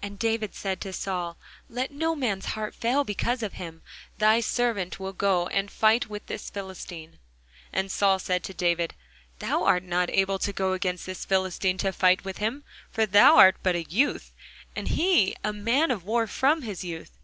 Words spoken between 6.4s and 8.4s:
Philistine. And Saul